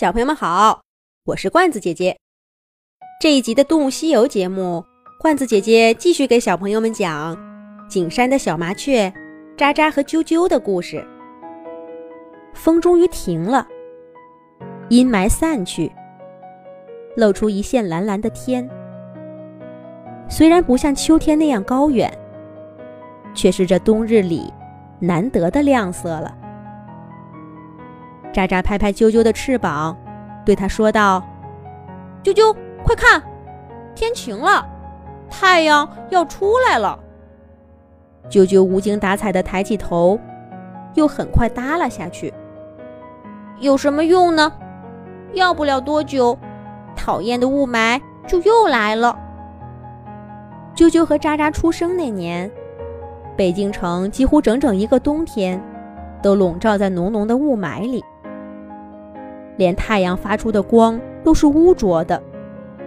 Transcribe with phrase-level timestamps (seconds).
[0.00, 0.80] 小朋友们好，
[1.26, 2.16] 我是罐子姐姐。
[3.20, 4.82] 这一集的《动物西游》节目，
[5.20, 7.36] 罐子姐姐继续给小朋友们讲
[7.86, 9.12] 景山的小麻雀
[9.58, 11.06] 渣渣和啾啾的故事。
[12.54, 13.68] 风终于停了，
[14.88, 15.92] 阴霾散去，
[17.14, 18.66] 露出一线蓝蓝的天。
[20.30, 22.10] 虽然不像秋天那样高远，
[23.34, 24.50] 却是这冬日里
[24.98, 26.38] 难得的亮色了。
[28.32, 29.96] 渣渣拍拍啾啾的翅膀，
[30.44, 31.22] 对他说道
[32.22, 33.22] ：“啾啾，快看，
[33.94, 34.66] 天晴了，
[35.28, 36.98] 太阳要出来了。”
[38.30, 40.18] 啾啾无精打采地抬起头，
[40.94, 42.32] 又很快耷拉下去。
[43.58, 44.52] 有什么用呢？
[45.32, 46.38] 要不了多久，
[46.94, 49.18] 讨厌的雾霾就又来了。
[50.74, 52.50] 啾啾和渣渣出生那年，
[53.36, 55.60] 北京城几乎整整一个冬天，
[56.22, 58.04] 都笼罩在浓浓的雾霾里。
[59.56, 62.22] 连太阳发出的光都是污浊的，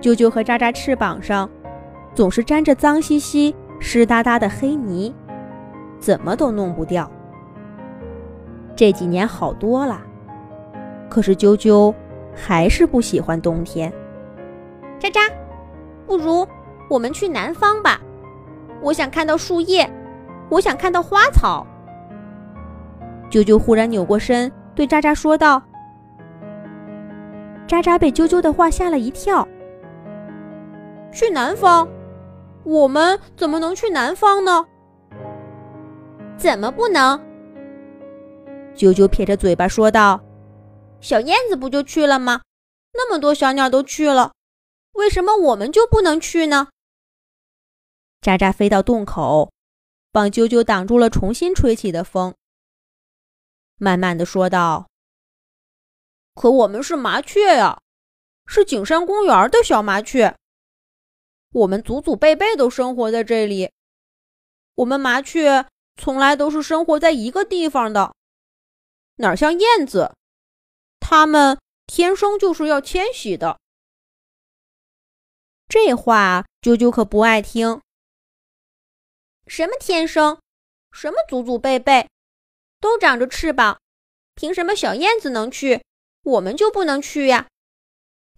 [0.00, 1.48] 啾啾和渣渣翅膀上
[2.14, 5.14] 总是沾着脏兮兮、湿哒哒的黑泥，
[5.98, 7.10] 怎么都弄不掉。
[8.76, 10.00] 这几年好多了，
[11.08, 11.94] 可是啾啾
[12.34, 13.92] 还是不喜欢冬天。
[14.98, 15.20] 渣渣，
[16.06, 16.46] 不如
[16.88, 18.00] 我们去南方吧，
[18.80, 19.88] 我想看到树叶，
[20.48, 21.66] 我想看到花草。
[23.30, 25.62] 啾啾忽然扭过身，对渣渣说道。
[27.66, 29.46] 渣渣被啾啾的话吓了一跳。
[31.12, 31.88] 去南方？
[32.64, 34.66] 我们怎么能去南方呢？
[36.36, 37.20] 怎么不能？
[38.74, 40.20] 啾啾撇着嘴巴说道
[41.00, 42.42] ：“小燕子不就去了吗？
[42.92, 44.32] 那么多小鸟都去了，
[44.94, 46.68] 为什么我们就不能去呢？”
[48.20, 49.52] 渣渣飞到洞口，
[50.10, 52.34] 帮啾啾挡住了重新吹起的风，
[53.78, 54.86] 慢慢的说道。
[56.34, 57.80] 可我们是麻雀呀，
[58.46, 60.36] 是景山公园的小麻雀。
[61.52, 63.70] 我们祖祖辈辈都生活在这里。
[64.74, 68.14] 我们麻雀从来都是生活在一个地方的，
[69.16, 70.12] 哪像燕子，
[70.98, 73.60] 它们天生就是要迁徙的。
[75.68, 77.80] 这话啾啾可不爱听。
[79.46, 80.40] 什么天生？
[80.90, 82.08] 什么祖祖辈辈？
[82.80, 83.80] 都长着翅膀，
[84.34, 85.84] 凭什么小燕子能去？
[86.24, 87.46] 我们就不能去呀？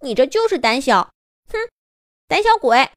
[0.03, 1.11] 你这就是胆小，
[1.49, 1.59] 哼，
[2.29, 2.93] 胆小鬼！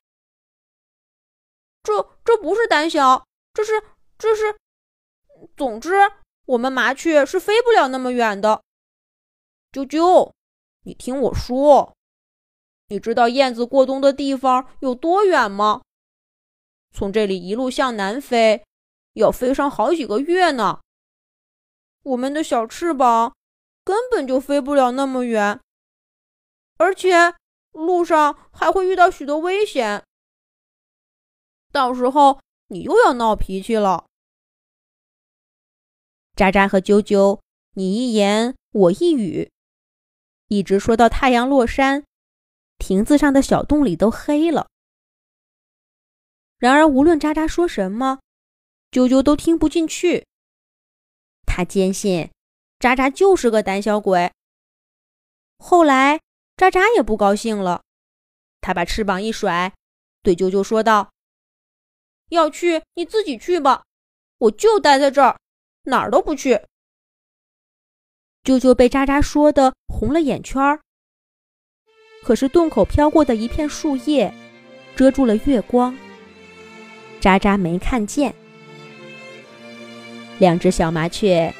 [1.82, 3.72] 这这不是胆小，这是
[4.18, 4.58] 这是……
[5.56, 5.94] 总之，
[6.46, 8.62] 我们麻雀是飞不了那么远的。
[9.72, 10.34] 啾啾，
[10.84, 11.96] 你听我说，
[12.88, 15.82] 你知道燕子过冬的地方有多远吗？
[16.92, 18.66] 从这里一路向南飞，
[19.14, 20.82] 要飞上好几个月呢。
[22.02, 23.36] 我们的小翅膀。
[23.90, 25.60] 根本就飞不了那么远，
[26.78, 27.34] 而且
[27.72, 30.04] 路上还会遇到许多危险。
[31.72, 34.06] 到时候你又要闹脾气了。
[36.36, 37.40] 渣渣和啾啾，
[37.72, 39.50] 你一言我一语，
[40.50, 42.04] 一直说到太阳落山，
[42.78, 44.68] 亭子上的小洞里都黑了。
[46.60, 48.20] 然而无论渣渣说什么，
[48.92, 50.28] 啾啾都听不进去。
[51.48, 52.30] 他坚信。
[52.80, 54.32] 渣渣就是个胆小鬼。
[55.58, 56.22] 后来，
[56.56, 57.84] 渣渣也不高兴了，
[58.62, 59.74] 他把翅膀一甩，
[60.24, 61.12] 对啾啾说道
[62.32, 63.84] ：“要去你自己去吧，
[64.38, 65.38] 我就待在这儿，
[65.84, 66.62] 哪儿都不去。”
[68.46, 70.80] 啾啾被渣渣说的红了眼圈儿。
[72.24, 74.34] 可是洞口飘过的一片树叶，
[74.96, 75.98] 遮住了月光，
[77.20, 78.34] 渣渣没看见。
[80.38, 81.54] 两只小麻雀。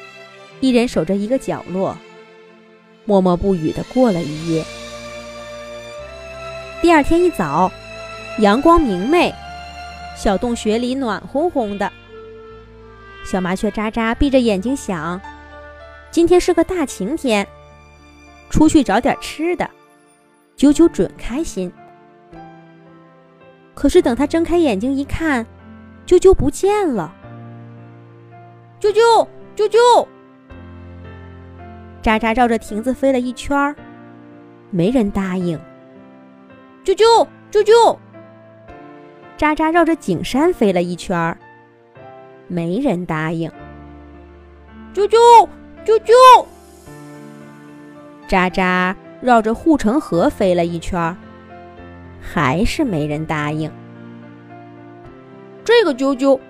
[0.60, 1.96] 一人守着一个角落，
[3.06, 4.64] 默默不语的过了一夜。
[6.82, 7.70] 第二天一早，
[8.38, 9.34] 阳光明媚，
[10.16, 11.90] 小洞穴里暖烘烘的。
[13.24, 15.20] 小麻雀喳喳闭着眼睛想：
[16.10, 17.46] 今天是个大晴天，
[18.50, 19.68] 出去找点吃的，
[20.56, 21.72] 啾啾准开心。
[23.74, 25.46] 可是等他睁开眼睛一看，
[26.06, 27.14] 啾啾不见了。
[28.78, 30.06] 啾啾，啾啾。
[32.02, 33.76] 渣渣绕着亭子飞了一圈儿，
[34.70, 35.58] 没人答应。
[36.84, 37.96] 啾啾啾啾！
[39.36, 41.36] 渣渣绕着景山飞了一圈儿，
[42.46, 43.50] 没人答应。
[44.94, 45.18] 啾啾
[45.84, 46.46] 啾啾！
[48.26, 51.16] 渣渣绕着护城河飞了一圈儿，
[52.20, 53.70] 还是没人答应。
[55.62, 56.40] 这个啾啾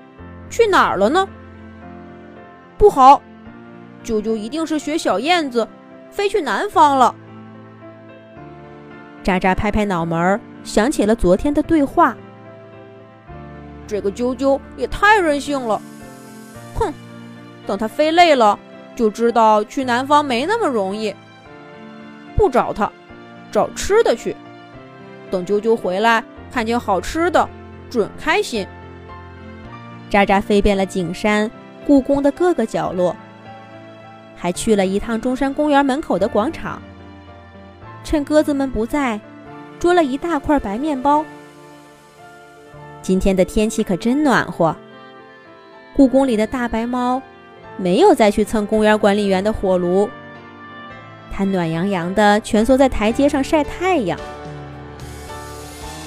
[0.49, 1.29] 去哪儿了呢？
[2.79, 3.21] 不好！
[4.05, 5.67] 啾啾一定是学小燕子，
[6.11, 7.15] 飞去南方了。
[9.23, 12.17] 渣渣拍拍脑门，想起了昨天的对话。
[13.87, 15.81] 这个啾啾也太任性了，
[16.75, 16.93] 哼！
[17.67, 18.59] 等它飞累了，
[18.97, 21.15] 就知道去南方没那么容易。
[22.37, 22.91] 不找它，
[23.53, 24.35] 找吃的去。
[25.31, 27.49] 等啾啾回来，看见好吃的，
[27.91, 28.67] 准开心。
[30.09, 31.51] 渣渣飞遍了景山、
[31.87, 33.15] 故宫的各个角落，
[34.41, 36.81] 还去了一趟中山公园门口的广场。
[38.03, 39.21] 趁鸽子们不在，
[39.79, 41.23] 捉了一大块白面包。
[43.03, 44.75] 今天的天气可真暖和。
[45.95, 47.21] 故宫里的大白猫
[47.77, 50.09] 没有再去蹭公园管理员的火炉，
[51.31, 54.19] 它暖洋洋的蜷缩在台阶上晒太阳。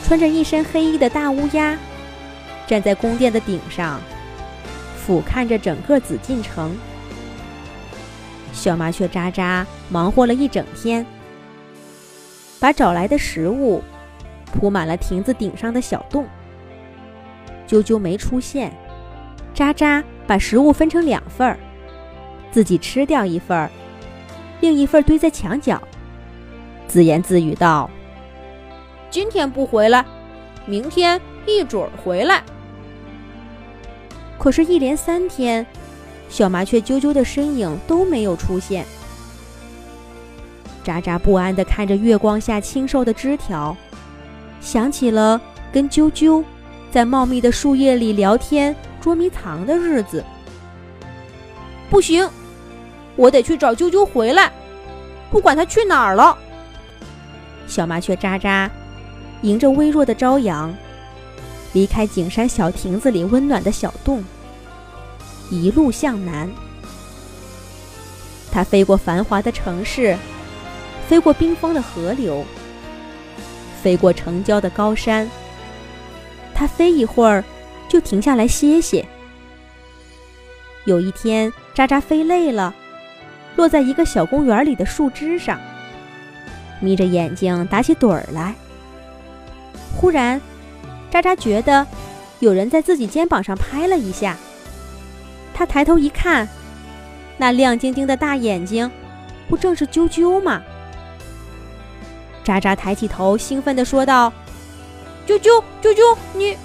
[0.03, 1.77] 穿着一身黑衣的大乌鸦
[2.65, 4.01] 站在宫殿的顶上，
[4.97, 6.75] 俯瞰着整个紫禁城。
[8.53, 11.05] 小麻雀喳喳忙活了一整天。
[12.59, 13.83] 把找来的食物
[14.45, 16.25] 铺满了亭子顶上的小洞。
[17.67, 18.71] 啾啾没出现，
[19.53, 21.57] 渣渣把食物分成两份儿，
[22.51, 23.69] 自己吃掉一份儿，
[24.61, 25.81] 另一份堆在墙角，
[26.88, 27.89] 自言自语道
[29.09, 30.06] ：“今天不回来，
[30.65, 32.44] 明天一准儿回来。”
[34.39, 35.65] 可是，一连三天，
[36.33, 38.83] 小麻雀啾啾的身影都没有出现。
[40.83, 43.77] 渣渣不安地看着月光下清瘦的枝条，
[44.59, 45.39] 想起了
[45.71, 46.44] 跟啾啾
[46.91, 50.25] 在茂密的树叶里聊天捉迷藏的日子。
[51.88, 52.27] 不行，
[53.15, 54.51] 我得去找啾啾回来，
[55.30, 56.35] 不管他去哪儿了。
[57.68, 58.68] 小麻雀渣渣
[59.44, 60.74] 迎着微弱的朝阳，
[61.74, 64.24] 离开景山小亭子里温暖的小洞，
[65.50, 66.50] 一路向南。
[68.51, 70.18] 它飞过繁华的城市。
[71.06, 72.45] 飞过冰封的河流，
[73.81, 75.30] 飞过城郊的高山。
[76.56, 77.44] 它飞一会儿，
[77.90, 79.06] 就停下来歇歇。
[80.86, 82.74] 有一天，渣渣飞累了，
[83.57, 85.60] 落在一个小公园里的树枝上，
[86.80, 88.56] 眯着眼睛打起盹儿来。
[89.94, 90.42] 忽然，
[91.12, 91.86] 渣渣觉得
[92.40, 94.38] 有人在自己肩膀上拍了一下。
[95.53, 96.47] 他抬头一看，
[97.38, 98.89] 那亮晶晶的大眼睛，
[99.47, 100.61] 不正是啾啾吗？
[102.44, 104.31] 渣渣抬起头，兴奋地说道
[105.25, 106.57] ：“啾啾，啾啾，你……”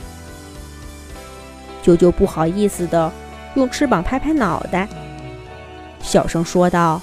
[1.85, 3.13] 啾啾不好意思的
[3.55, 4.89] 用翅膀拍拍脑袋，
[6.01, 7.01] 小声说道：“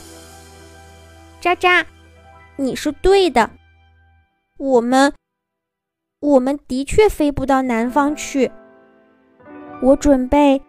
[1.39, 1.85] 渣渣，
[2.57, 3.49] 你是对的，
[4.57, 5.13] 我们……
[6.19, 8.51] 我们的确飞不到南方去。
[9.81, 10.61] 我准备……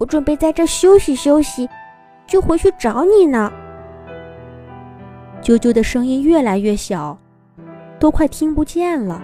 [0.00, 1.68] 我准备在这休息休息，
[2.26, 3.52] 就回去找你呢。”
[5.44, 7.18] 啾啾的声音越来越小，
[7.98, 9.22] 都快听不见了。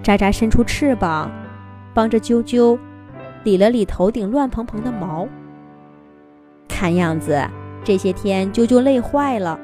[0.00, 1.28] 渣渣伸出翅膀，
[1.92, 2.78] 帮着啾啾
[3.42, 5.26] 理了理头顶乱蓬蓬的毛。
[6.68, 7.44] 看样子
[7.82, 9.58] 这些天啾啾累坏了，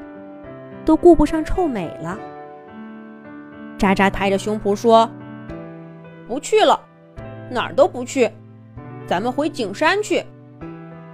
[0.83, 2.19] 都顾不上臭美了。
[3.77, 5.09] 渣渣拍着胸脯说
[6.27, 6.77] ：“不去了，
[7.49, 8.29] 哪儿都不去，
[9.11, 10.25] 咱们回景山去。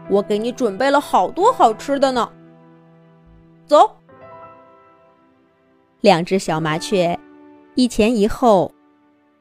[0.07, 2.31] 我给你准备了好多好吃的呢。”
[3.65, 3.89] 走，
[6.01, 7.19] 两只小麻雀
[7.73, 8.71] 一前一后，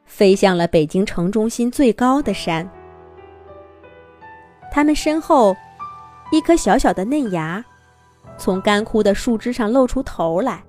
[0.06, 2.66] 飞向了北京城中心最高的山。
[4.72, 5.54] 它们身后，
[6.32, 7.62] 一颗小小的嫩芽
[8.38, 10.64] 从干枯的树枝上露出头来。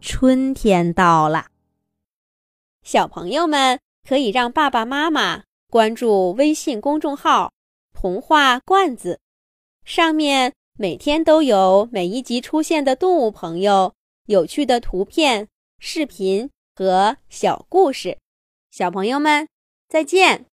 [0.00, 1.46] 春天到了，
[2.84, 7.52] 小朋友们可以让爸爸妈妈关注微信公众号
[7.92, 9.20] “童话罐子”，
[9.84, 10.52] 上面。
[10.80, 13.92] 每天都有每一集出现的动物朋友，
[14.26, 15.48] 有趣的图片、
[15.80, 18.16] 视频和小故事。
[18.70, 19.48] 小朋友们，
[19.88, 20.46] 再见。